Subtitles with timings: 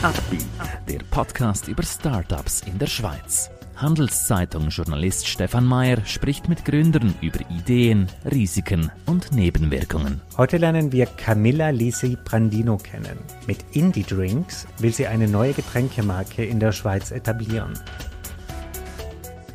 [0.00, 0.46] Upbeat,
[0.88, 3.50] der Podcast über Startups in der Schweiz.
[3.74, 10.20] Handelszeitung-Journalist Stefan Mayer spricht mit Gründern über Ideen, Risiken und Nebenwirkungen.
[10.36, 13.18] Heute lernen wir Camilla Lisi Brandino kennen.
[13.48, 17.72] Mit Indie Drinks will sie eine neue Getränkemarke in der Schweiz etablieren.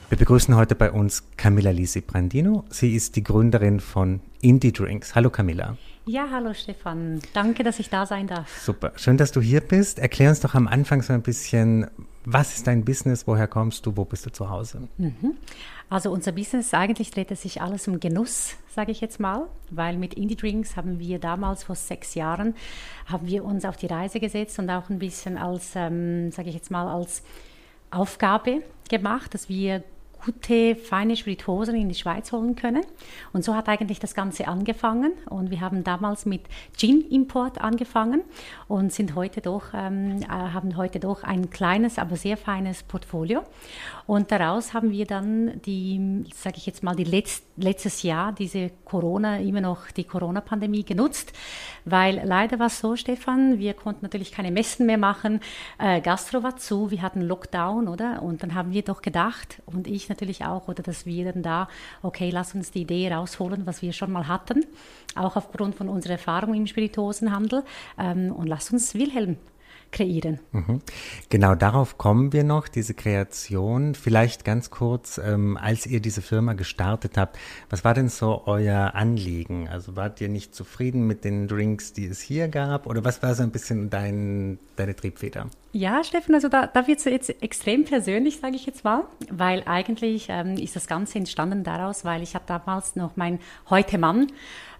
[0.09, 2.65] Wir begrüßen heute bei uns Camilla Lisi Brandino.
[2.69, 5.15] Sie ist die Gründerin von Indie Drinks.
[5.15, 5.77] Hallo Camilla.
[6.05, 7.21] Ja, hallo Stefan.
[7.33, 8.59] Danke, dass ich da sein darf.
[8.59, 8.91] Super.
[8.97, 9.97] Schön, dass du hier bist.
[9.97, 11.87] Erklär uns doch am Anfang so ein bisschen,
[12.25, 13.27] was ist dein Business?
[13.27, 13.95] Woher kommst du?
[13.95, 14.87] Wo bist du zu Hause?
[14.97, 15.37] Mhm.
[15.89, 19.97] Also unser Business eigentlich dreht es sich alles um Genuss, sage ich jetzt mal, weil
[19.97, 22.55] mit Indie Drinks haben wir damals vor sechs Jahren
[23.05, 26.55] haben wir uns auf die Reise gesetzt und auch ein bisschen als, ähm, sage ich
[26.55, 27.21] jetzt mal, als
[27.91, 29.83] Aufgabe gemacht, dass wir
[30.23, 32.83] gute, feine Spirituosen in die Schweiz holen können.
[33.33, 35.13] Und so hat eigentlich das Ganze angefangen.
[35.29, 36.41] Und wir haben damals mit
[36.77, 38.21] Gin-Import angefangen
[38.67, 43.43] und sind heute doch, ähm, äh, haben heute doch ein kleines, aber sehr feines Portfolio.
[44.07, 48.69] Und daraus haben wir dann die, sage ich jetzt mal, die Letz letztes Jahr diese
[48.83, 51.33] Corona, immer noch die Corona-Pandemie genutzt,
[51.85, 55.39] weil leider war es so, Stefan, wir konnten natürlich keine Messen mehr machen,
[55.79, 58.21] äh, Gastro war zu, wir hatten Lockdown, oder?
[58.21, 61.67] Und dann haben wir doch gedacht, und ich natürlich auch, oder dass wir dann da,
[62.03, 64.65] okay, lass uns die Idee rausholen, was wir schon mal hatten,
[65.15, 67.63] auch aufgrund von unserer Erfahrung im Spirituosenhandel,
[67.97, 69.37] ähm, und lass uns Wilhelm
[69.95, 70.39] kreieren.
[70.51, 70.81] Mhm.
[71.29, 73.95] Genau darauf kommen wir noch, diese Kreation.
[73.95, 77.39] Vielleicht ganz kurz, ähm, als ihr diese Firma gestartet habt,
[77.69, 79.67] was war denn so euer Anliegen?
[79.69, 82.87] Also wart ihr nicht zufrieden mit den Drinks, die es hier gab?
[82.87, 85.47] Oder was war so ein bisschen dein, deine Triebfeder?
[85.71, 89.63] Ja, Steffen, also da, da wird es jetzt extrem persönlich, sage ich jetzt mal, weil
[89.65, 93.39] eigentlich ähm, ist das Ganze entstanden daraus, weil ich habe damals noch mein
[93.69, 94.27] heute Mann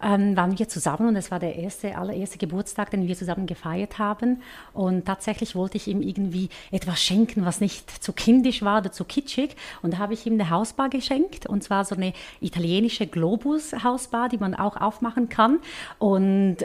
[0.06, 3.98] ähm, waren wir zusammen und es war der erste, allererste Geburtstag, den wir zusammen gefeiert
[3.98, 4.44] haben.
[4.72, 9.04] Und tatsächlich wollte ich ihm irgendwie etwas schenken, was nicht zu kindisch war oder zu
[9.04, 9.56] kitschig.
[9.82, 14.38] Und da habe ich ihm eine Hausbar geschenkt und zwar so eine italienische Globus-Hausbar, die
[14.38, 15.60] man auch aufmachen kann.
[15.98, 16.58] Und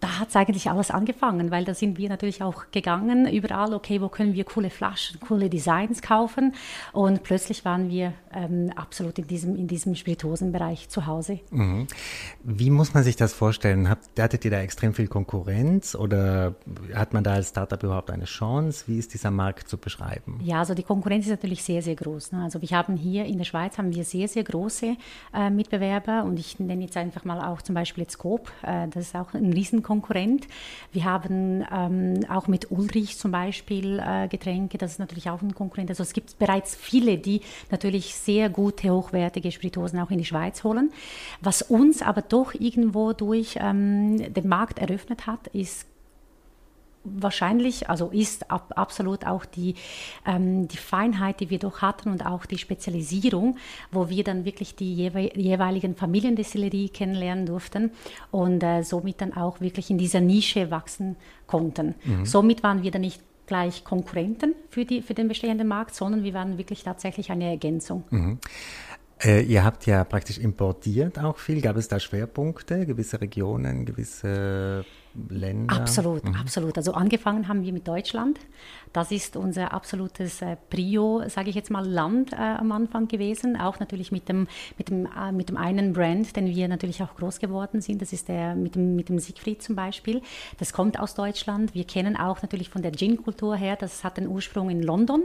[0.00, 4.00] da hat es eigentlich alles angefangen, weil da sind wir natürlich auch gegangen, überall, okay,
[4.00, 6.54] wo können wir coole Flaschen, coole Designs kaufen
[6.92, 11.40] und plötzlich waren wir ähm, absolut in diesem, in diesem Spirituosenbereich zu Hause.
[11.50, 11.86] Mhm.
[12.44, 13.88] Wie muss man sich das vorstellen?
[13.88, 16.54] Habt, hattet ihr da extrem viel Konkurrenz oder
[16.94, 18.84] hat man da als Startup überhaupt eine Chance?
[18.88, 20.40] Wie ist dieser Markt zu beschreiben?
[20.42, 22.32] Ja, also die Konkurrenz ist natürlich sehr, sehr groß.
[22.32, 22.42] Ne?
[22.44, 24.96] Also wir haben hier in der Schweiz haben wir sehr, sehr große
[25.34, 29.06] äh, Mitbewerber und ich nenne jetzt einfach mal auch zum Beispiel jetzt Coop, äh, das
[29.06, 30.48] ist auch ein riesen Konkurrent.
[30.90, 35.54] Wir haben ähm, auch mit Ulrich zum Beispiel äh, Getränke, das ist natürlich auch ein
[35.54, 35.90] Konkurrent.
[35.90, 40.64] Also es gibt bereits viele, die natürlich sehr gute, hochwertige Spirituosen auch in die Schweiz
[40.64, 40.90] holen.
[41.40, 45.86] Was uns aber doch irgendwo durch ähm, den Markt eröffnet hat, ist
[47.14, 49.74] wahrscheinlich, also ist ab, absolut auch die,
[50.26, 53.56] ähm, die Feinheit, die wir doch hatten und auch die Spezialisierung,
[53.90, 57.90] wo wir dann wirklich die jewe jeweiligen Familiendestillerie kennenlernen durften
[58.30, 61.94] und äh, somit dann auch wirklich in dieser Nische wachsen konnten.
[62.04, 62.26] Mhm.
[62.26, 66.34] Somit waren wir dann nicht gleich Konkurrenten für, die, für den bestehenden Markt, sondern wir
[66.34, 68.04] waren wirklich tatsächlich eine Ergänzung.
[68.10, 68.38] Mhm.
[69.22, 71.60] Äh, ihr habt ja praktisch importiert auch viel.
[71.60, 74.84] Gab es da Schwerpunkte, gewisse Regionen, gewisse
[75.28, 75.74] Länder?
[75.74, 76.34] Absolut, mhm.
[76.34, 76.76] absolut.
[76.76, 78.38] Also angefangen haben wir mit Deutschland.
[78.92, 83.56] Das ist unser absolutes äh, Prio, sage ich jetzt mal, Land äh, am Anfang gewesen.
[83.56, 84.46] Auch natürlich mit dem,
[84.78, 88.00] mit, dem, äh, mit dem einen Brand, den wir natürlich auch groß geworden sind.
[88.02, 90.22] Das ist der mit dem, mit dem Siegfried zum Beispiel.
[90.58, 91.74] Das kommt aus Deutschland.
[91.74, 93.76] Wir kennen auch natürlich von der Gin-Kultur her.
[93.76, 95.24] Das hat den Ursprung in London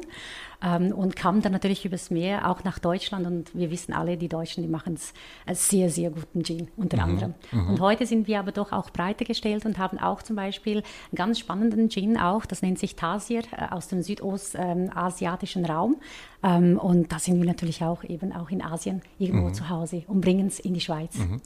[0.63, 3.25] ähm, und kam dann natürlich übers Meer auch nach Deutschland.
[3.25, 4.97] Und wir wissen alle, die Deutschen, die machen
[5.45, 7.03] es sehr, sehr guten Gin unter mhm.
[7.03, 7.33] anderem.
[7.51, 7.69] Mhm.
[7.69, 11.15] Und heute sind wir aber doch auch breiter gestellt und haben auch zum Beispiel einen
[11.15, 15.95] ganz spannenden Gin auch, das nennt sich Tasir äh, aus dem südostasiatischen ähm, Raum.
[16.43, 19.53] Ähm, und da sind wir natürlich auch eben auch in Asien irgendwo mhm.
[19.53, 21.15] zu Hause und bringen es in die Schweiz.
[21.17, 21.41] Mhm.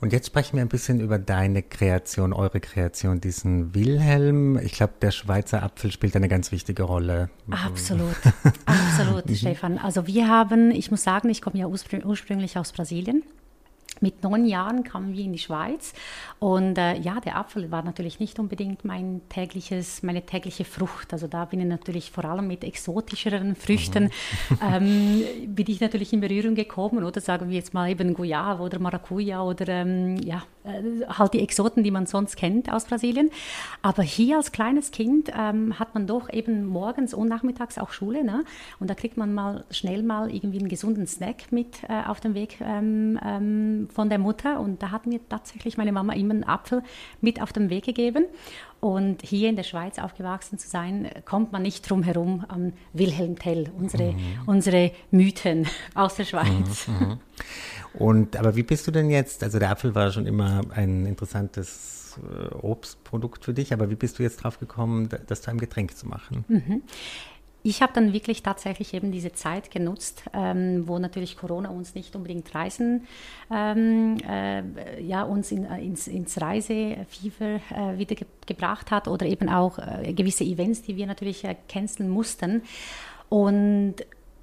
[0.00, 4.58] Und jetzt sprechen wir ein bisschen über deine Kreation, eure Kreation, diesen Wilhelm.
[4.58, 7.28] Ich glaube, der Schweizer Apfel spielt eine ganz wichtige Rolle.
[7.50, 8.16] Absolut,
[8.66, 9.34] absolut, mhm.
[9.34, 9.78] Stefan.
[9.78, 13.22] Also wir haben, ich muss sagen, ich komme ja ursprünglich aus Brasilien.
[14.00, 15.92] mit neun Jahren kamen wir in die Schweiz
[16.38, 21.12] und äh, ja, der Apfel war natürlich nicht unbedingt mein tägliches, meine tägliche Frucht.
[21.12, 24.58] Also da bin ich natürlich vor allem mit exotischeren Früchten mhm.
[24.62, 28.78] ähm, bin ich natürlich in Berührung gekommen oder sagen wir jetzt mal eben Guayaba oder
[28.78, 33.30] Maracuja oder ähm, ja, halt die Exoten, die man sonst kennt aus Brasilien.
[33.82, 38.24] Aber hier als kleines Kind ähm, hat man doch eben morgens und nachmittags auch Schule.
[38.24, 38.44] Ne?
[38.80, 42.34] Und da kriegt man mal schnell mal irgendwie einen gesunden Snack mit äh, auf dem
[42.34, 44.60] Weg ähm, ähm, von der Mutter.
[44.60, 46.82] Und da hat mir tatsächlich meine Mama immer einen Apfel
[47.20, 48.24] mit auf den Weg gegeben.
[48.80, 53.36] Und hier in der Schweiz aufgewachsen zu sein, kommt man nicht drum herum an Wilhelm
[53.36, 54.18] Tell, unsere, mhm.
[54.46, 56.86] unsere Mythen aus der Schweiz.
[56.86, 57.18] Mhm, mhm.
[57.94, 59.42] Und aber wie bist du denn jetzt?
[59.42, 64.18] Also der Apfel war schon immer ein interessantes äh, Obstprodukt für dich, aber wie bist
[64.18, 66.44] du jetzt drauf gekommen, das zu einem Getränk zu machen?
[66.46, 66.82] Mhm.
[67.62, 72.14] Ich habe dann wirklich tatsächlich eben diese Zeit genutzt, ähm, wo natürlich Corona uns nicht
[72.14, 73.06] unbedingt reisen,
[73.52, 79.26] ähm, äh, ja, uns in, äh, ins, ins Reisefieber äh, wieder ge gebracht hat oder
[79.26, 82.62] eben auch äh, gewisse Events, die wir natürlich äh, canceln mussten.
[83.28, 83.96] Und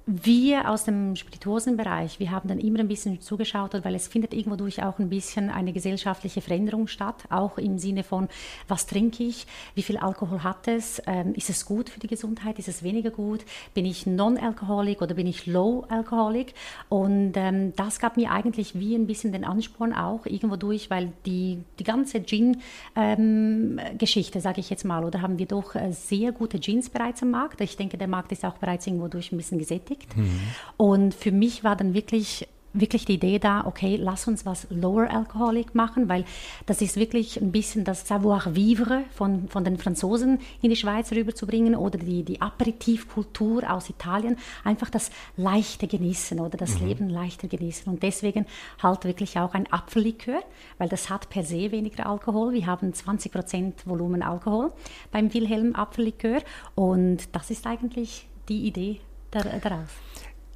[0.08, 4.54] wir aus dem Spirituosenbereich, wir haben dann immer ein bisschen zugeschaut, weil es findet irgendwo
[4.54, 8.28] durch auch ein bisschen eine gesellschaftliche Veränderung statt, auch im Sinne von,
[8.68, 12.60] was trinke ich, wie viel Alkohol hat es, ähm, ist es gut für die Gesundheit,
[12.60, 13.40] ist es weniger gut,
[13.74, 16.54] bin ich Non-Alkoholik oder bin ich Low-Alkoholik
[16.88, 21.12] und ähm, das gab mir eigentlich wie ein bisschen den Ansporn auch irgendwo durch, weil
[21.26, 26.30] die, die ganze Gin-Geschichte, ähm, sage ich jetzt mal, oder haben wir doch äh, sehr
[26.30, 27.60] gute Gins bereits am Markt.
[27.60, 30.16] Ich denke, der Markt ist auch bereits irgendwo durch ein bisschen gesättigt beschäftigt.
[30.16, 30.40] Mhm.
[30.76, 32.46] Und für mich war dann wirklich
[32.78, 36.26] wirklich die Idee da, okay, lass uns was Lower Alcoholic machen, weil
[36.66, 41.74] das ist wirklich ein bisschen das Savoir-vivre von, von den Franzosen in die Schweiz rüberzubringen
[41.74, 46.86] oder die, die Aperitivkultur aus Italien, einfach das leichte Genießen oder das mhm.
[46.86, 47.90] Leben leichter genießen.
[47.90, 48.44] Und deswegen
[48.82, 50.42] halt wirklich auch ein Apfellikör,
[50.76, 52.52] weil das hat per se weniger Alkohol.
[52.52, 54.70] Wir haben 20% Volumen Alkohol
[55.12, 56.42] beim Wilhelm Apfellikör
[56.74, 59.00] und das ist eigentlich die Idee
[59.30, 59.88] daraus.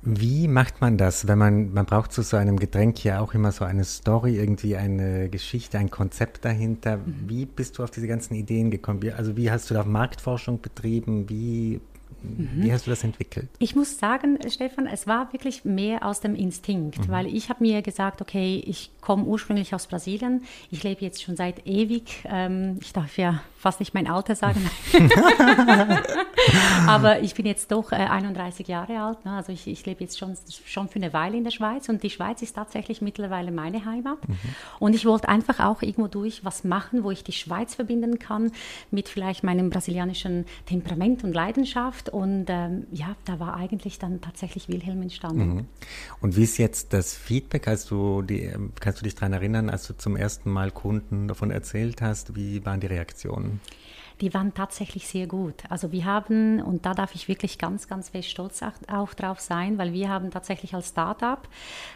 [0.02, 3.52] Wie macht man das, wenn man, man braucht zu so einem Getränk ja auch immer
[3.52, 6.96] so eine Story, irgendwie eine Geschichte, ein Konzept dahinter.
[6.96, 7.24] Mhm.
[7.26, 9.00] Wie bist du auf diese ganzen Ideen gekommen?
[9.14, 11.28] Also wie hast du da Marktforschung betrieben?
[11.28, 11.82] Wie
[12.22, 12.64] Mhm.
[12.64, 13.48] Wie hast du das entwickelt?
[13.58, 17.12] Ich muss sagen, Stefan, es war wirklich mehr aus dem Instinkt, mhm.
[17.12, 21.36] weil ich habe mir gesagt, okay, ich komme ursprünglich aus Brasilien, ich lebe jetzt schon
[21.36, 24.68] seit ewig, ähm, ich darf ja fast nicht mein Alter sagen,
[26.86, 29.32] aber ich bin jetzt doch äh, 31 Jahre alt, ne?
[29.32, 32.10] also ich, ich lebe jetzt schon, schon für eine Weile in der Schweiz und die
[32.10, 34.38] Schweiz ist tatsächlich mittlerweile meine Heimat mhm.
[34.78, 38.52] und ich wollte einfach auch irgendwo durch was machen, wo ich die Schweiz verbinden kann
[38.90, 44.68] mit vielleicht meinem brasilianischen Temperament und Leidenschaft und ähm, ja, da war eigentlich dann tatsächlich
[44.68, 45.54] Wilhelm entstanden.
[45.54, 45.66] Mhm.
[46.20, 49.70] Und wie ist jetzt das Feedback, als du die, ähm, kannst du dich daran erinnern,
[49.70, 53.60] als du zum ersten Mal Kunden davon erzählt hast, wie waren die Reaktionen?
[54.20, 55.54] Die waren tatsächlich sehr gut.
[55.68, 59.78] Also wir haben, und da darf ich wirklich ganz, ganz fest stolz auch drauf sein,
[59.78, 61.40] weil wir haben tatsächlich als Startup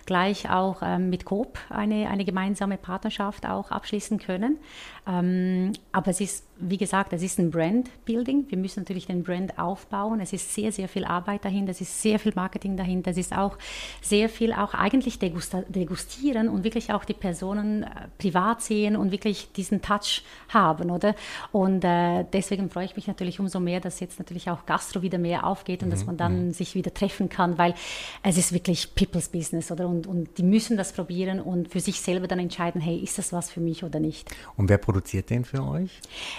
[0.07, 4.59] gleich auch ähm, mit Coop eine, eine gemeinsame Partnerschaft auch abschließen können.
[5.07, 8.47] Ähm, aber es ist, wie gesagt, es ist ein Brand-Building.
[8.49, 10.21] Wir müssen natürlich den Brand aufbauen.
[10.21, 11.73] Es ist sehr, sehr viel Arbeit dahinter.
[11.73, 13.11] Es ist sehr viel Marketing dahinter.
[13.11, 13.59] Es ist auch
[14.01, 17.89] sehr viel auch eigentlich degustieren und wirklich auch die Personen äh,
[18.19, 21.15] privat sehen und wirklich diesen Touch haben, oder?
[21.53, 25.19] Und äh, deswegen freue ich mich natürlich umso mehr, dass jetzt natürlich auch Gastro wieder
[25.19, 25.93] mehr aufgeht und mhm.
[25.93, 26.53] dass man dann mhm.
[26.53, 27.75] sich wieder treffen kann, weil
[28.23, 29.89] es ist wirklich People's Business, oder?
[29.89, 33.33] Und, und die müssen das probieren und für sich selber dann entscheiden, hey, ist das
[33.33, 34.31] was für mich oder nicht?
[34.57, 35.91] Und wer produziert den für euch?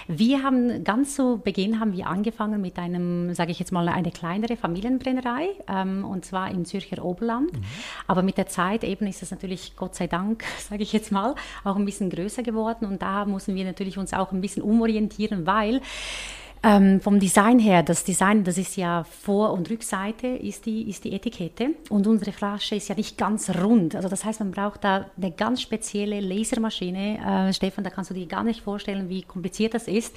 [0.08, 4.10] Wir haben ganz zu Beginn haben wir angefangen mit einem, sage ich jetzt mal, eine
[4.10, 7.52] kleinere Familienbrennerei ähm, und zwar im Zürcher Oberland.
[7.52, 7.64] Mhm.
[8.06, 11.34] Aber mit der Zeit eben ist es natürlich, Gott sei Dank, sage ich jetzt mal,
[11.64, 15.46] auch ein bisschen größer geworden und da müssen wir natürlich uns auch ein bisschen umorientieren,
[15.46, 15.65] weil
[16.66, 21.04] ähm, vom Design her, das Design, das ist ja Vor- und Rückseite, ist die, ist
[21.04, 21.70] die Etikette.
[21.90, 23.94] Und unsere Flasche ist ja nicht ganz rund.
[23.94, 27.48] Also das heißt, man braucht da eine ganz spezielle Lasermaschine.
[27.48, 30.16] Äh, Stefan, da kannst du dir gar nicht vorstellen, wie kompliziert das ist.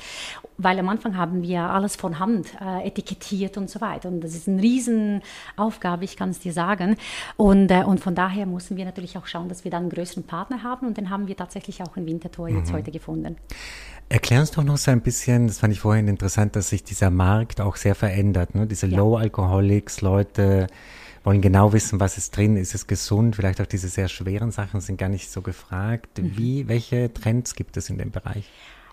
[0.57, 4.09] Weil am Anfang haben wir alles von Hand äh, etikettiert und so weiter.
[4.09, 6.95] Und das ist eine Riesenaufgabe, ich kann es dir sagen.
[7.37, 10.23] Und, äh, und von daher mussten wir natürlich auch schauen, dass wir dann einen größeren
[10.23, 10.87] Partner haben.
[10.87, 12.57] Und den haben wir tatsächlich auch in Winterthur mhm.
[12.57, 13.35] jetzt heute gefunden.
[14.11, 17.11] Erklär uns doch noch so ein bisschen, das fand ich vorhin interessant, dass sich dieser
[17.11, 18.55] Markt auch sehr verändert.
[18.55, 18.65] Ne?
[18.65, 18.97] Diese ja.
[18.97, 20.65] Low-Alcoholics, Leute
[21.23, 24.81] wollen genau wissen, was ist drin, ist es gesund, vielleicht auch diese sehr schweren Sachen
[24.81, 26.17] sind gar nicht so gefragt.
[26.17, 26.37] Mhm.
[26.37, 28.49] Wie, welche Trends gibt es in dem Bereich?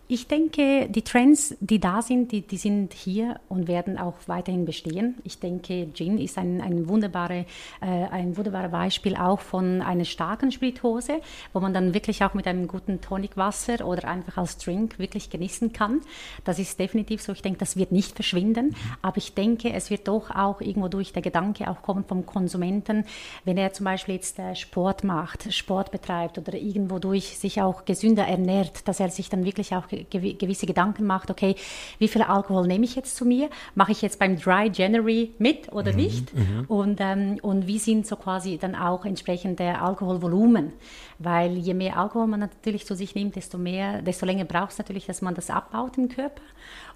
[0.09, 4.65] Ich denke, die Trends, die da sind, die, die sind hier und werden auch weiterhin
[4.65, 5.17] bestehen.
[5.25, 7.45] Ich denke, Gin ist ein, ein, wunderbare,
[7.81, 11.21] äh, ein wunderbares Beispiel auch von einer starken Spirituose,
[11.53, 15.73] wo man dann wirklich auch mit einem guten Tonicwasser oder einfach als Drink wirklich genießen
[15.73, 16.03] kann.
[16.45, 17.33] Das ist definitiv so.
[17.33, 21.13] Ich denke, das wird nicht verschwinden, aber ich denke, es wird doch auch irgendwo durch
[21.15, 23.07] der Gedanke auch kommen vom Konsumenten,
[23.45, 27.85] wenn er zum Beispiel jetzt äh, Sport macht, Sport betreibt oder irgendwo durch sich auch
[27.85, 31.57] gesünder ernährt, dass er sich dann wirklich auch gewisse Gedanken macht, okay,
[31.99, 33.49] wie viel Alkohol nehme ich jetzt zu mir?
[33.75, 36.35] Mache ich jetzt beim Dry January mit oder mhm, nicht?
[36.35, 36.65] Mhm.
[36.69, 40.73] Und, ähm, und wie sind so quasi dann auch entsprechend der Alkoholvolumen?
[41.19, 44.79] Weil je mehr Alkohol man natürlich zu sich nimmt, desto mehr, desto länger braucht es
[44.79, 46.43] natürlich, dass man das abbaut im Körper.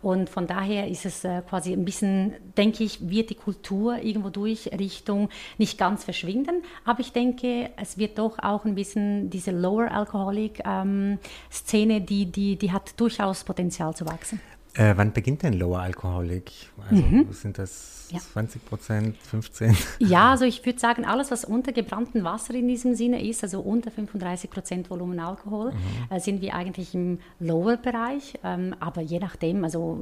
[0.03, 4.31] Und von daher ist es äh, quasi ein bisschen, denke ich, wird die Kultur irgendwo
[4.31, 5.29] durch Richtung
[5.59, 6.63] nicht ganz verschwinden.
[6.87, 11.19] Aber ich denke, es wird doch auch ein bisschen diese Lower Alcoholic ähm,
[11.53, 14.41] Szene, die, die, die hat durchaus Potenzial zu wachsen.
[14.75, 16.53] Äh, wann beginnt denn Lower Alcoholic?
[16.89, 17.33] Also mhm.
[17.33, 18.19] sind das ja.
[18.19, 19.77] 20 Prozent, 15?
[19.99, 23.61] Ja, also ich würde sagen, alles, was unter gebranntem Wasser in diesem Sinne ist, also
[23.61, 25.77] unter 35 Prozent Volumen Alkohol, mhm.
[26.17, 28.39] äh, sind wir eigentlich im Lower-Bereich.
[28.43, 29.99] Ähm, aber je nachdem, also,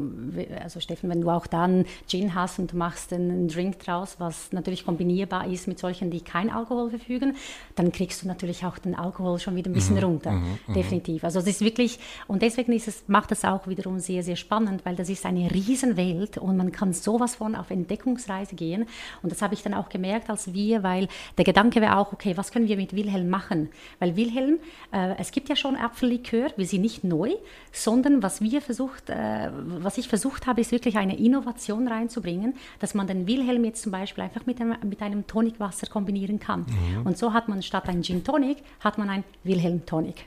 [0.63, 4.53] also Steffen, wenn du auch dann Gin hast und du machst einen Drink draus, was
[4.53, 7.37] natürlich kombinierbar ist mit solchen, die kein Alkohol verfügen,
[7.75, 10.05] dann kriegst du natürlich auch den Alkohol schon wieder ein bisschen mhm.
[10.05, 10.33] runter.
[10.33, 10.59] Mhm.
[10.67, 10.75] mhm.
[10.75, 11.25] Definitiv.
[11.25, 14.58] Also es ist wirklich, und deswegen ist es, macht es auch wiederum sehr, sehr spannend,
[14.85, 18.87] weil das ist eine Riesenwelt und man kann sowas von auf Entdeckung Entdeckungsreise gehen.
[19.23, 22.37] Und das habe ich dann auch gemerkt, als wir, weil der Gedanke wäre auch, okay,
[22.37, 23.69] was können wir mit Wilhelm machen?
[23.99, 24.59] Weil Wilhelm,
[24.93, 27.33] äh, es gibt ja schon Apfellikör, wir sind nicht neu,
[27.73, 32.95] sondern was wir versucht, äh, was ich versucht habe, ist wirklich eine Innovation reinzubringen, dass
[32.95, 36.61] man den Wilhelm jetzt zum Beispiel einfach mit einem, mit einem Tonicwasser kombinieren kann.
[36.61, 37.07] Mhm.
[37.07, 40.27] Und so hat man statt ein Gin Tonic, hat man ein Wilhelm Tonic.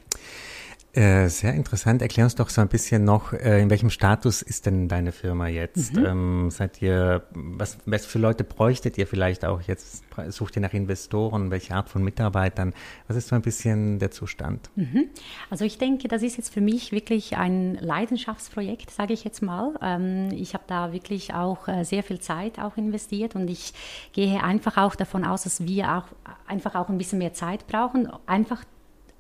[0.94, 2.02] Äh, sehr interessant.
[2.02, 5.48] Erklär uns doch so ein bisschen noch, äh, in welchem Status ist denn deine Firma
[5.48, 5.96] jetzt?
[5.96, 6.06] Mhm.
[6.06, 10.04] Ähm, seid ihr, was, was für Leute bräuchtet ihr vielleicht auch jetzt?
[10.28, 11.50] Sucht ihr nach Investoren?
[11.50, 12.74] Welche Art von Mitarbeitern?
[13.08, 14.70] Was ist so ein bisschen der Zustand?
[14.76, 15.06] Mhm.
[15.50, 19.74] Also ich denke, das ist jetzt für mich wirklich ein Leidenschaftsprojekt, sage ich jetzt mal.
[19.82, 23.74] Ähm, ich habe da wirklich auch äh, sehr viel Zeit auch investiert und ich
[24.12, 26.08] gehe einfach auch davon aus, dass wir auch
[26.48, 28.12] einfach auch ein bisschen mehr Zeit brauchen.
[28.26, 28.66] Einfach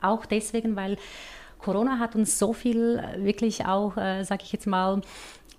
[0.02, 0.98] auch deswegen, weil
[1.62, 5.02] Corona hat uns so viel äh, wirklich auch, äh, sage ich jetzt mal,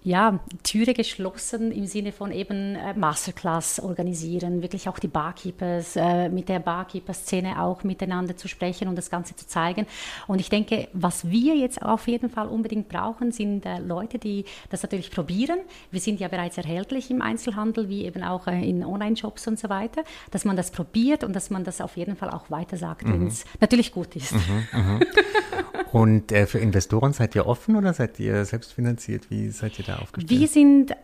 [0.04, 6.28] ja, Türe geschlossen im Sinne von eben äh, Masterclass organisieren, wirklich auch die Barkeepers, äh,
[6.28, 9.86] mit der Barkeeper-Szene auch miteinander zu sprechen und das Ganze zu zeigen.
[10.26, 14.44] Und ich denke, was wir jetzt auf jeden Fall unbedingt brauchen, sind äh, Leute, die
[14.70, 15.60] das natürlich probieren.
[15.92, 19.68] Wir sind ja bereits erhältlich im Einzelhandel, wie eben auch äh, in Online-Shops und so
[19.68, 23.12] weiter, dass man das probiert und dass man das auf jeden Fall auch weitersagt, mhm.
[23.12, 24.32] wenn es natürlich gut ist.
[24.32, 25.00] Mhm, mh.
[25.92, 29.30] und äh, für Investoren seid ihr offen oder seid ihr selbstfinanziert?
[29.30, 29.96] Wie seid ihr da?
[29.96, 30.40] aufgestellt?
[30.40, 30.96] Wir sind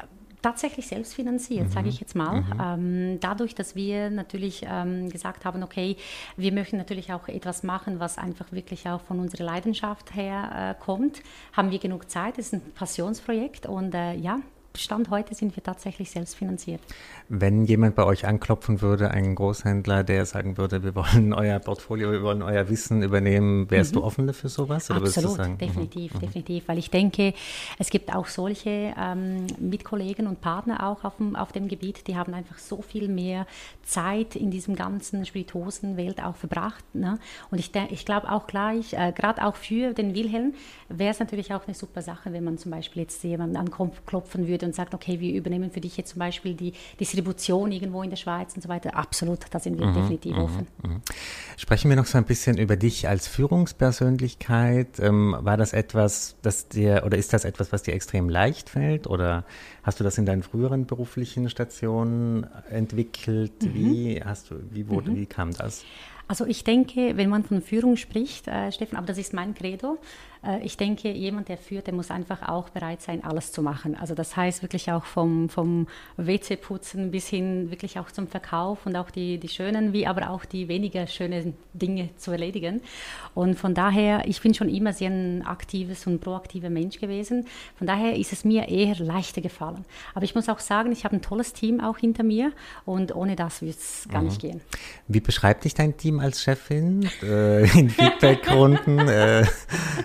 [0.42, 1.70] tatsächlich selbst finanziert, mhm.
[1.70, 2.40] sage ich jetzt mal.
[2.40, 2.60] Mhm.
[2.62, 5.96] Ähm, dadurch, dass wir natürlich ähm, gesagt haben, okay,
[6.36, 10.82] wir möchten natürlich auch etwas machen, was einfach wirklich auch von unserer Leidenschaft her äh,
[10.82, 12.38] kommt, haben wir genug Zeit.
[12.38, 14.40] Es ist ein Passionsprojekt und äh, ja,
[14.78, 16.80] Stand heute sind wir tatsächlich selbst finanziert.
[17.28, 22.12] Wenn jemand bei euch anklopfen würde, ein Großhändler, der sagen würde, wir wollen euer Portfolio,
[22.12, 24.00] wir wollen euer Wissen übernehmen, wärst mhm.
[24.00, 24.90] du offen dafür sowas?
[24.90, 25.58] Oder Absolut, mhm.
[25.58, 26.20] definitiv, mhm.
[26.20, 26.68] definitiv.
[26.68, 27.34] Weil ich denke,
[27.78, 32.16] es gibt auch solche ähm, Mitkollegen und Partner auch auf dem, auf dem Gebiet, die
[32.16, 33.46] haben einfach so viel mehr
[33.82, 36.84] Zeit in diesem ganzen Spirituosenwelt auch verbracht.
[36.94, 37.18] Ne?
[37.50, 40.54] Und ich, ich glaube auch gleich, äh, gerade auch für den Wilhelm,
[40.88, 44.67] wäre es natürlich auch eine super Sache, wenn man zum Beispiel jetzt jemanden anklopfen würde
[44.68, 48.16] und sagt, okay, wir übernehmen für dich jetzt zum Beispiel die Distribution irgendwo in der
[48.16, 48.94] Schweiz und so weiter.
[48.94, 50.66] Absolut, da sind wir mhm, definitiv mhm, offen.
[50.82, 51.02] Mhm.
[51.56, 55.00] Sprechen wir noch so ein bisschen über dich als Führungspersönlichkeit.
[55.00, 59.06] Ähm, war das etwas, das dir, oder ist das etwas, was dir extrem leicht fällt?
[59.06, 59.44] Oder
[59.82, 63.62] hast du das in deinen früheren beruflichen Stationen entwickelt?
[63.62, 63.74] Mhm.
[63.74, 65.16] Wie hast du, wie wurde, mhm.
[65.16, 65.84] wie kam das?
[66.28, 69.98] Also ich denke, wenn man von Führung spricht, äh, Steffen, aber das ist mein Credo,
[70.62, 73.96] ich denke, jemand, der führt, der muss einfach auch bereit sein, alles zu machen.
[73.96, 78.96] Also das heißt wirklich auch vom, vom WC-Putzen bis hin wirklich auch zum Verkauf und
[78.96, 82.82] auch die, die schönen, wie aber auch die weniger schönen Dinge zu erledigen.
[83.34, 87.46] Und von daher, ich bin schon immer sehr ein aktives und proaktiver Mensch gewesen.
[87.76, 89.84] Von daher ist es mir eher leichter gefallen.
[90.14, 92.52] Aber ich muss auch sagen, ich habe ein tolles Team auch hinter mir
[92.84, 94.28] und ohne das wird es gar mhm.
[94.28, 94.60] nicht gehen.
[95.08, 99.08] Wie beschreibt dich dein Team als Chefin äh, in Feedbackrunden?
[99.08, 99.46] äh,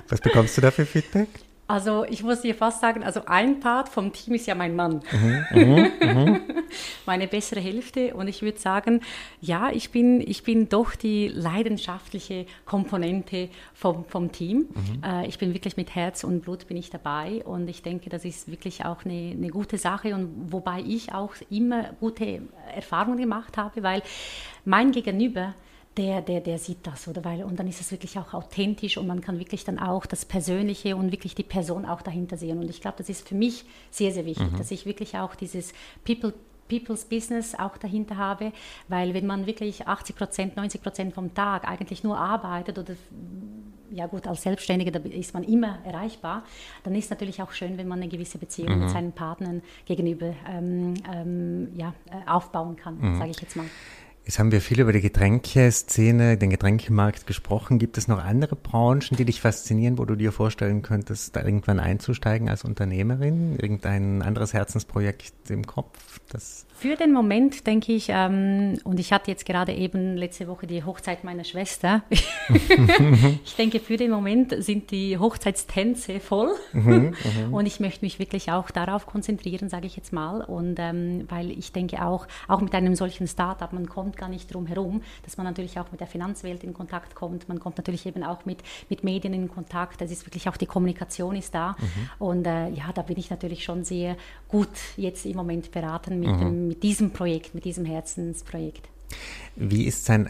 [0.10, 1.30] was bekommst du da für Feedback?
[1.66, 5.02] Also ich muss dir fast sagen, also ein Part vom Team ist ja mein Mann.
[5.12, 6.40] Mhm, mh, mh.
[7.06, 8.14] meine bessere Hälfte.
[8.14, 9.00] Und ich würde sagen,
[9.40, 14.68] ja, ich bin, ich bin doch die leidenschaftliche Komponente vom, vom Team.
[14.76, 15.04] Mhm.
[15.04, 17.42] Äh, ich bin wirklich mit Herz und Blut bin ich dabei.
[17.46, 20.14] Und ich denke, das ist wirklich auch eine, eine gute Sache.
[20.14, 22.42] Und wobei ich auch immer gute
[22.76, 24.02] Erfahrungen gemacht habe, weil
[24.66, 25.56] mein Gegenüber,
[25.98, 27.24] der, der, der sieht das, oder?
[27.24, 30.26] Weil, und dann ist es wirklich auch authentisch und man kann wirklich dann auch das
[30.26, 32.60] Persönliche und wirklich die Person auch dahinter sehen.
[32.60, 34.58] Und ich glaube, das ist für mich sehr, sehr wichtig, mhm.
[34.58, 35.74] dass ich wirklich auch dieses
[36.04, 36.34] People
[36.70, 38.52] People's Business auch dahinter habe,
[38.88, 42.96] weil wenn man wirklich 80 Prozent, 90 Prozent vom Tag eigentlich nur arbeitet oder
[43.92, 46.44] ja gut, als Selbstständiger da ist man immer erreichbar,
[46.84, 48.80] dann ist es natürlich auch schön, wenn man eine gewisse Beziehung mhm.
[48.80, 53.20] mit seinen Partnern gegenüber ähm, ähm, ja, äh, aufbauen kann, mhm.
[53.20, 53.66] sage ich jetzt mal.
[54.26, 57.78] Jetzt haben wir viel über die Getränkeszene, den Getränkemarkt gesprochen.
[57.78, 61.82] Gibt es noch andere Branchen, die dich faszinieren, wo du dir vorstellen könntest, da irgendwann
[61.82, 63.58] einzusteigen als Unternehmerin?
[63.60, 66.22] Irgendein anderes Herzensprojekt im Kopf?
[66.30, 70.68] Das Für den Moment denke ich, ähm, und ich hatte jetzt gerade eben letzte Woche
[70.68, 72.04] die Hochzeit meiner Schwester.
[73.46, 76.54] ich denke, für den Moment sind die Hochzeitstänze voll.
[76.74, 77.14] Mhm,
[77.48, 77.54] mhm.
[77.54, 80.42] und ich möchte mich wirklich auch darauf konzentrieren, sage ich jetzt mal.
[80.42, 84.54] Und ähm, weil ich denke auch, auch mit einem solchen Startup, man kommt gar nicht
[84.54, 87.48] drum herum, dass man natürlich auch mit der Finanzwelt in Kontakt kommt.
[87.48, 90.02] Man kommt natürlich eben auch mit, mit Medien in Kontakt.
[90.02, 91.76] Das ist wirklich auch die Kommunikation ist da.
[91.80, 92.26] Mhm.
[92.26, 96.30] Und äh, ja, da bin ich natürlich schon sehr gut jetzt im Moment beraten mit,
[96.30, 98.90] dem, mit diesem Projekt, mit diesem Herzensprojekt.
[99.56, 100.28] Wie ist sein,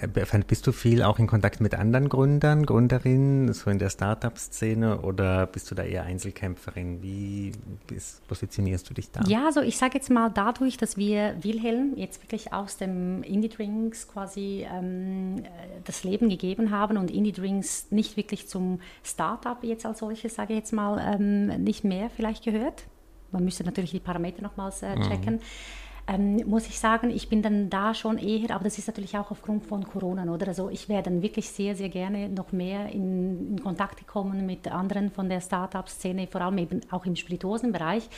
[0.47, 5.47] bist du viel auch in Kontakt mit anderen Gründern, Gründerinnen, so in der Startup-Szene oder
[5.47, 7.01] bist du da eher Einzelkämpferin?
[7.01, 7.53] Wie
[7.87, 9.21] bist, positionierst du dich da?
[9.25, 13.47] Ja, also ich sage jetzt mal dadurch, dass wir Wilhelm jetzt wirklich aus dem Indie
[13.47, 15.43] Drinks quasi ähm,
[15.85, 20.51] das Leben gegeben haben und Indie Drinks nicht wirklich zum Startup jetzt als solches, sage
[20.51, 22.83] ich jetzt mal, ähm, nicht mehr vielleicht gehört.
[23.31, 25.01] Man müsste natürlich die Parameter nochmals äh, mhm.
[25.03, 25.35] checken.
[25.35, 29.17] Mhm ähm, muss ich sagen, ich bin dann da schon eher, aber das ist natürlich
[29.17, 30.47] auch aufgrund von Corona, oder?
[30.47, 34.67] Also ich wäre dann wirklich sehr, sehr gerne noch mehr in, in Kontakt gekommen mit
[34.67, 38.09] anderen von der Startup-Szene, vor allem eben auch im Spirituosenbereich,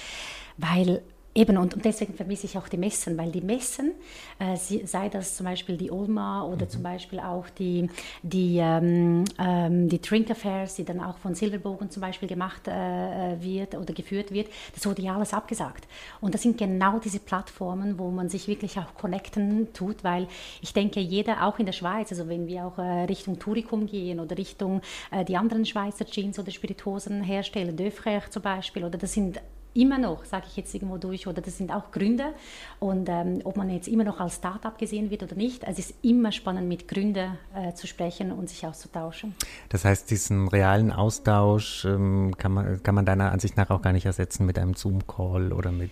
[0.58, 1.04] weil
[1.38, 3.92] Eben, und, und, deswegen vermisse ich auch die Messen, weil die Messen,
[4.40, 6.70] äh, sei das zum Beispiel die Ulma oder mhm.
[6.70, 7.90] zum Beispiel auch die,
[8.24, 13.34] die, ähm, ähm, die Drink Affairs, die dann auch von Silberbogen zum Beispiel gemacht äh,
[13.34, 15.90] äh, wird oder geführt wird, das wurde ja alles abgesagt.
[16.22, 20.30] Und das sind genau diese Plattformen, wo man sich wirklich auch connecten tut, weil
[20.62, 24.22] ich denke, jeder, auch in der Schweiz, also wenn wir auch äh, Richtung Turicum gehen
[24.22, 24.80] oder Richtung
[25.12, 29.42] äh, die anderen Schweizer Jeans oder Spirituosen herstellen, Döfrer zum Beispiel, oder das sind
[29.76, 32.34] immer noch, sage ich jetzt irgendwo durch, oder das sind auch Gründer.
[32.80, 35.94] Und ähm, ob man jetzt immer noch als Startup gesehen wird oder nicht, es ist
[36.02, 39.36] immer spannend, mit Gründern äh, zu sprechen und sich auszutauschen.
[39.70, 43.94] Das heißt, diesen realen Austausch ähm, kann, man, kann man deiner Ansicht nach auch gar
[43.94, 45.92] nicht ersetzen mit einem Zoom-Call oder mit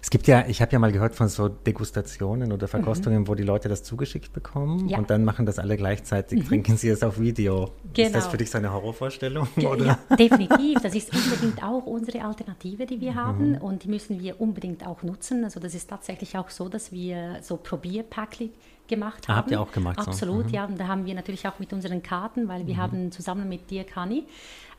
[0.00, 3.28] es gibt ja, ich habe ja mal gehört von so Degustationen oder Verkostungen, mhm.
[3.28, 4.98] wo die Leute das zugeschickt bekommen ja.
[4.98, 6.48] und dann machen das alle gleichzeitig, mhm.
[6.48, 7.72] trinken sie es auf Video.
[7.94, 8.06] Genau.
[8.06, 8.30] Ist das genau.
[8.30, 9.48] für dich so eine Horrorvorstellung?
[9.56, 9.86] Oder?
[9.86, 10.80] Ja, definitiv.
[10.82, 13.58] Das ist unbedingt auch unsere Alternative, die wir haben mhm.
[13.58, 15.44] und die müssen wir unbedingt auch nutzen.
[15.44, 18.50] Also das ist tatsächlich auch so, dass wir so Probierpackli
[18.88, 19.34] gemacht haben.
[19.34, 19.98] Ah, habt ihr auch gemacht?
[19.98, 20.48] Absolut, so.
[20.48, 20.54] mhm.
[20.54, 20.64] ja.
[20.64, 22.78] Und da haben wir natürlich auch mit unseren Karten, weil wir mhm.
[22.78, 24.24] haben zusammen mit Dirk Hani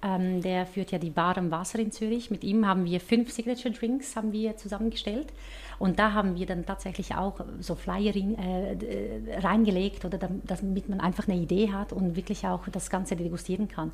[0.01, 2.31] ähm, der führt ja die Bar am Wasser in Zürich.
[2.31, 5.27] Mit ihm haben wir fünf Signature Drinks haben wir zusammengestellt.
[5.77, 10.99] Und da haben wir dann tatsächlich auch so Flyer in, äh, reingelegt, oder damit man
[10.99, 13.91] einfach eine Idee hat und wirklich auch das Ganze degustieren kann.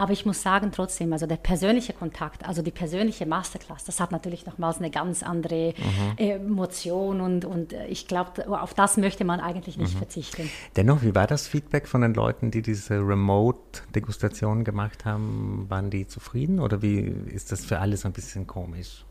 [0.00, 4.12] Aber ich muss sagen, trotzdem, also der persönliche Kontakt, also die persönliche Masterclass, das hat
[4.12, 6.16] natürlich nochmals eine ganz andere mhm.
[6.16, 9.98] Emotion und, und ich glaube, auf das möchte man eigentlich nicht mhm.
[9.98, 10.50] verzichten.
[10.74, 15.66] Dennoch, wie war das Feedback von den Leuten, die diese Remote-Degustation gemacht haben?
[15.68, 19.04] Waren die zufrieden oder wie ist das für alle so ein bisschen komisch?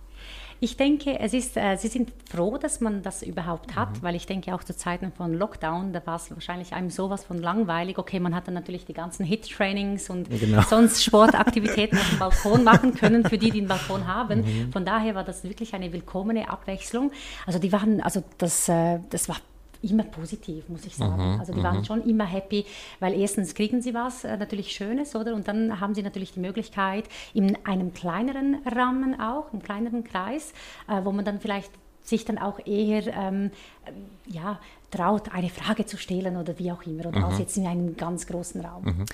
[0.61, 4.03] Ich denke, es ist, äh, sie sind froh, dass man das überhaupt hat, mhm.
[4.03, 7.37] weil ich denke auch zu Zeiten von Lockdown, da war es wahrscheinlich einem sowas von
[7.37, 7.97] langweilig.
[7.97, 10.61] Okay, man hat dann natürlich die ganzen Hit-Trainings und genau.
[10.61, 14.41] sonst Sportaktivitäten auf dem Balkon machen können, für die, die einen Balkon haben.
[14.41, 14.73] Mhm.
[14.73, 17.11] Von daher war das wirklich eine willkommene Abwechslung.
[17.45, 19.37] Also die waren, also das, äh, das war
[19.81, 21.33] immer positiv, muss ich sagen.
[21.33, 21.85] Mhm, also die waren mhm.
[21.85, 22.65] schon immer happy,
[22.99, 25.33] weil erstens kriegen sie was äh, natürlich Schönes, oder?
[25.33, 30.53] Und dann haben sie natürlich die Möglichkeit, in einem kleineren Rahmen auch, im kleineren Kreis,
[30.87, 31.71] äh, wo man dann vielleicht
[32.03, 33.51] sich dann auch eher ähm,
[33.85, 33.91] äh,
[34.31, 34.59] ja,
[34.91, 37.25] traut, eine Frage zu stellen oder wie auch immer, oder mhm.
[37.25, 38.83] als jetzt in einem ganz großen Raum.
[38.83, 39.05] Mhm.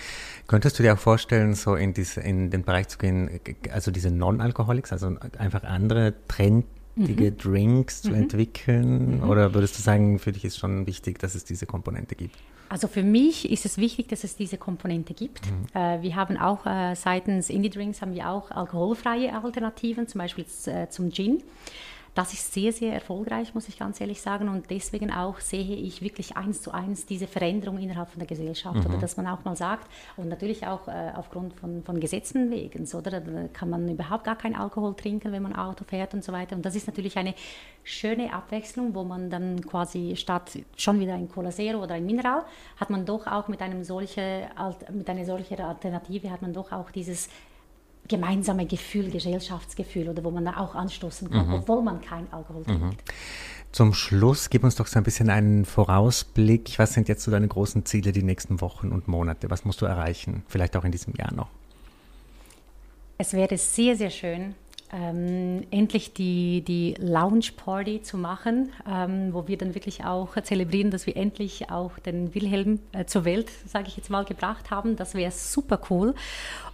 [0.48, 4.12] Könntest du dir auch vorstellen, so in, diese, in den Bereich zu gehen, also diese
[4.12, 7.38] Non-Alcoholics, also einfach andere Trend mhm.
[7.38, 8.16] Drinks zu mhm.
[8.16, 9.18] entwickeln?
[9.18, 9.30] Mhm.
[9.30, 12.36] Oder würdest du sagen, für dich ist schon wichtig, dass es diese Komponente gibt?
[12.68, 15.42] Also für mich ist es wichtig, dass es diese Komponente gibt.
[15.46, 15.80] Mhm.
[15.80, 20.46] Äh, wir haben auch äh, seitens Indie Drinks haben wir auch alkoholfreie Alternativen, zum Beispiel
[20.66, 21.44] äh, zum Gin.
[22.16, 24.48] Das ist sehr, sehr erfolgreich, muss ich ganz ehrlich sagen.
[24.48, 28.78] Und deswegen auch sehe ich wirklich eins zu eins diese Veränderung innerhalb von der Gesellschaft.
[28.78, 28.86] Mhm.
[28.86, 32.88] Oder dass man auch mal sagt, und natürlich auch äh, aufgrund von, von Gesetzen wegen,
[32.94, 33.20] oder?
[33.20, 36.56] Da kann man überhaupt gar keinen Alkohol trinken, wenn man Auto fährt und so weiter.
[36.56, 37.36] Und das ist natürlich eine
[37.84, 42.46] schöne Abwechslung, wo man dann quasi statt schon wieder ein Cola Zero oder ein Mineral,
[42.78, 44.48] hat man doch auch mit, einem solche,
[44.94, 47.30] mit einer solchen Alternative, hat man doch auch dieses
[48.08, 51.54] gemeinsame Gefühl, Gesellschaftsgefühl oder wo man da auch anstoßen kann, mhm.
[51.56, 52.82] obwohl man kein Alkohol trinkt.
[52.82, 52.98] Mhm.
[53.72, 56.78] Zum Schluss, gib uns doch so ein bisschen einen Vorausblick.
[56.78, 59.50] Was sind jetzt so deine großen Ziele die nächsten Wochen und Monate?
[59.50, 60.44] Was musst du erreichen?
[60.48, 61.50] Vielleicht auch in diesem Jahr noch.
[63.18, 64.56] Es wäre sehr, sehr schön,
[64.94, 70.92] ähm, endlich die, die Lounge Party zu machen, ähm, wo wir dann wirklich auch zelebrieren,
[70.92, 74.96] dass wir endlich auch den Wilhelm äh, zur Welt, sage ich jetzt mal, gebracht haben.
[74.96, 76.14] Das wäre super cool.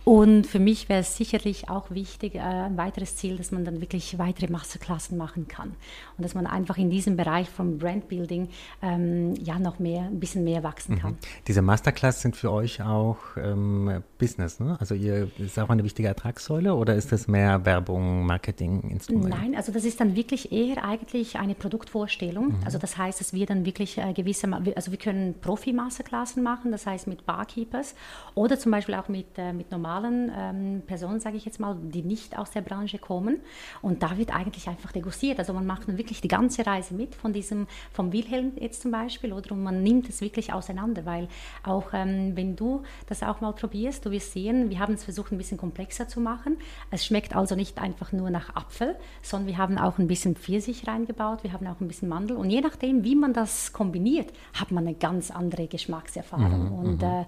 [0.03, 3.81] Und für mich wäre es sicherlich auch wichtig, äh, ein weiteres Ziel, dass man dann
[3.81, 5.75] wirklich weitere Masterklassen machen kann
[6.17, 8.49] und dass man einfach in diesem Bereich vom Brandbuilding
[8.81, 11.11] ähm, ja noch mehr, ein bisschen mehr wachsen kann.
[11.11, 11.17] Mhm.
[11.47, 14.75] Diese Masterclass sind für euch auch ähm, Business, ne?
[14.79, 19.29] Also ihr ist auch eine wichtige Ertragssäule oder ist das mehr Werbung, Marketinginstrument?
[19.29, 22.47] Nein, also das ist dann wirklich eher eigentlich eine Produktvorstellung.
[22.47, 22.63] Mhm.
[22.65, 26.85] Also das heißt, dass wir dann wirklich äh, gewisse, also wir können Profi-Masterklassen machen, das
[26.85, 27.95] heißt mit Barkeepers
[28.35, 32.01] oder zum Beispiel auch mit, äh, mit normalen ähm, Personen, sage ich jetzt mal, die
[32.01, 33.39] nicht aus der Branche kommen.
[33.81, 35.39] Und da wird eigentlich einfach degustiert.
[35.39, 38.91] Also man macht dann wirklich die ganze Reise mit von diesem, vom Wilhelm jetzt zum
[38.91, 41.27] Beispiel, oder und man nimmt es wirklich auseinander, weil
[41.63, 45.31] auch ähm, wenn du das auch mal probierst, du wirst sehen, wir haben es versucht
[45.31, 46.57] ein bisschen komplexer zu machen.
[46.89, 50.87] Es schmeckt also nicht einfach nur nach Apfel, sondern wir haben auch ein bisschen Pfirsich
[50.87, 54.71] reingebaut, wir haben auch ein bisschen Mandel und je nachdem, wie man das kombiniert, hat
[54.71, 56.65] man eine ganz andere Geschmackserfahrung.
[56.65, 57.07] Mhm, und mhm.
[57.07, 57.25] äh,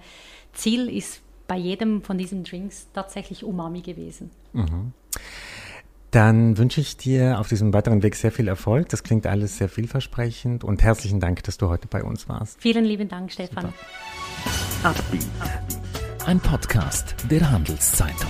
[0.53, 4.31] Ziel ist bei jedem von diesen Drinks tatsächlich Umami gewesen.
[4.53, 4.93] Mhm.
[6.11, 8.87] Dann wünsche ich dir auf diesem weiteren Weg sehr viel Erfolg.
[8.89, 12.61] Das klingt alles sehr vielversprechend und herzlichen Dank, dass du heute bei uns warst.
[12.61, 13.73] Vielen lieben Dank, Stefan.
[16.25, 18.29] Ein Podcast der Handelszeitung.